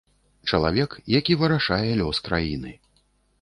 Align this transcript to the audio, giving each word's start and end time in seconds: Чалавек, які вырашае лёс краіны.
Чалавек, 0.49 0.95
які 1.17 1.37
вырашае 1.41 1.91
лёс 2.01 2.23
краіны. 2.31 2.73